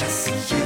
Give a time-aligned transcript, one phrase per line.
[0.00, 0.57] another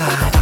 [0.00, 0.39] side.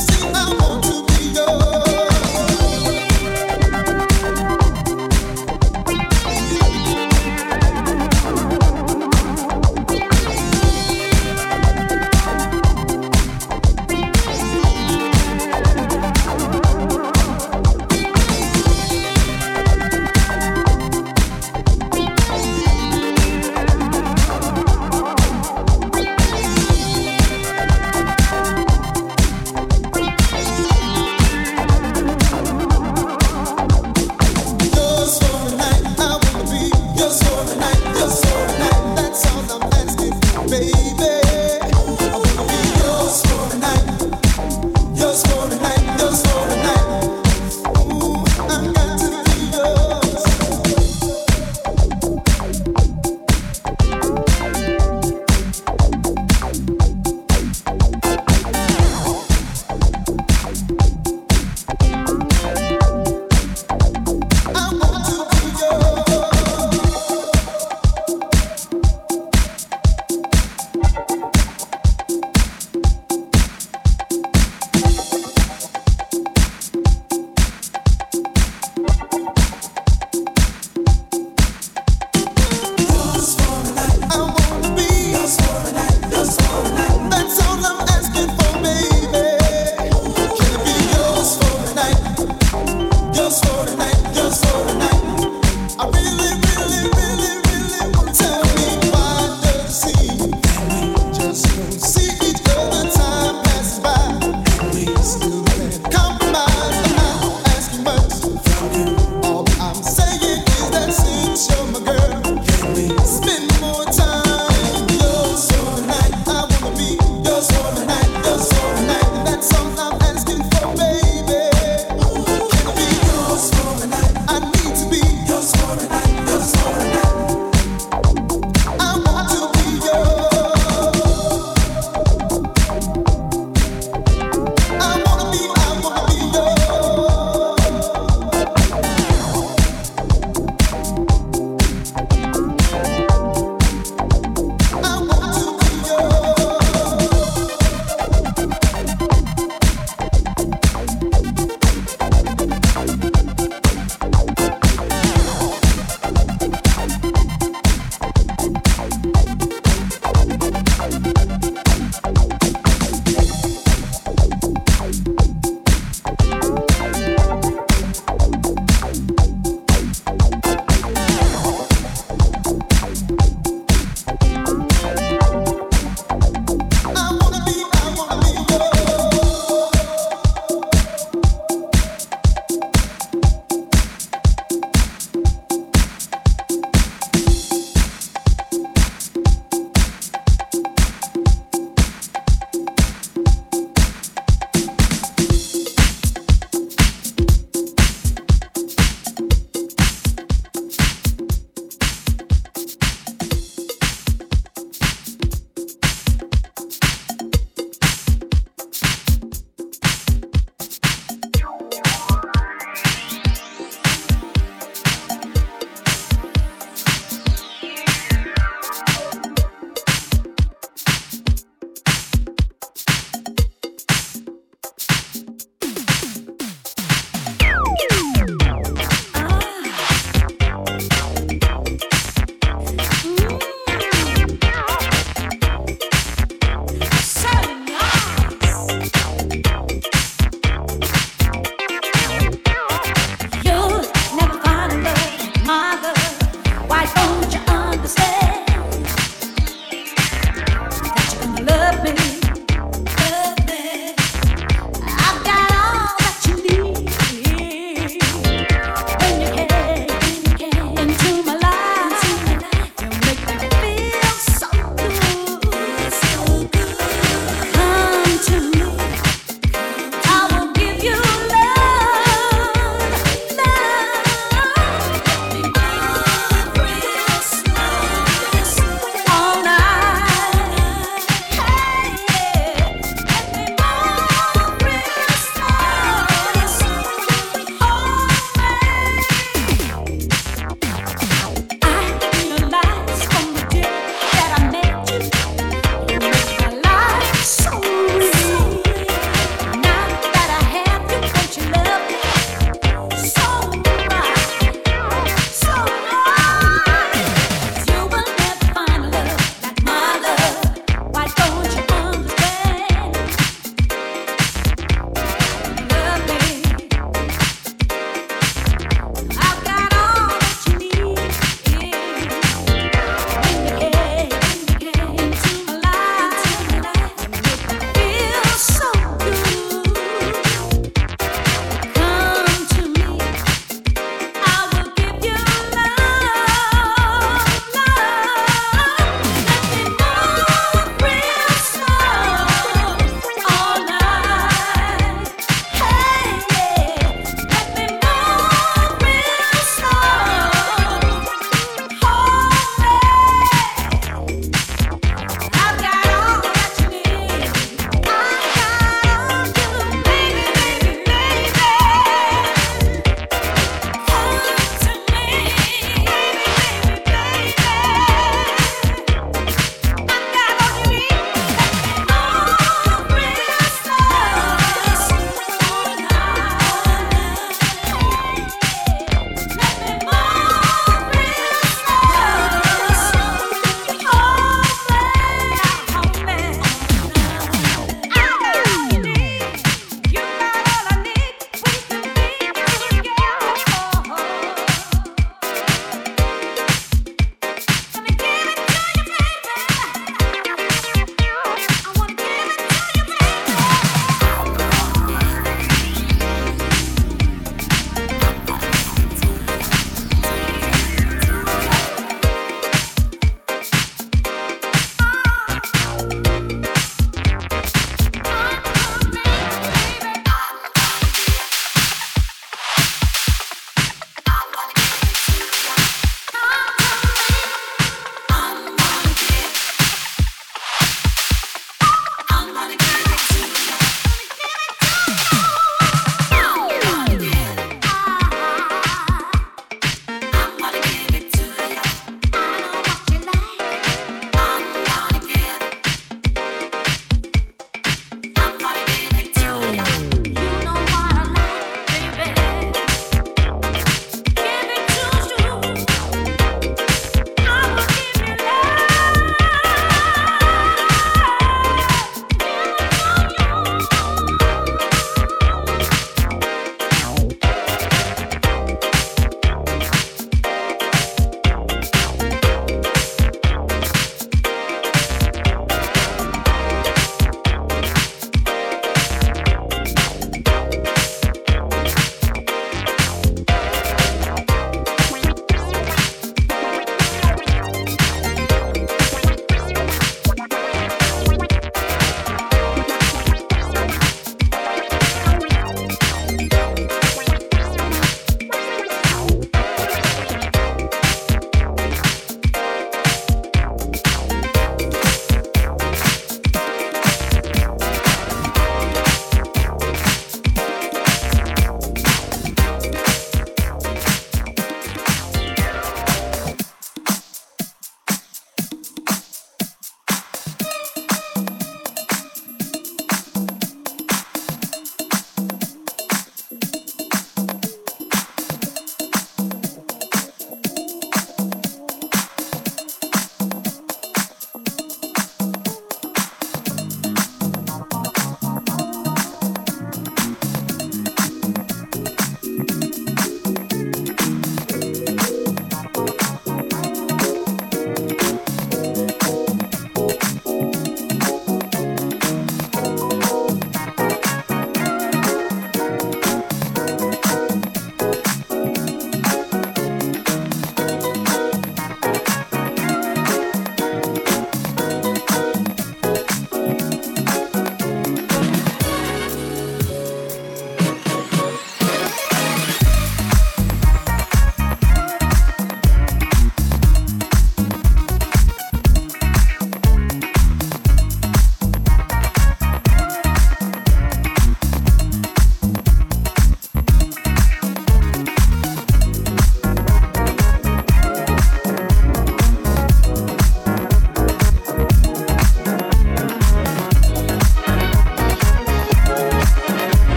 [0.00, 0.89] seu amor.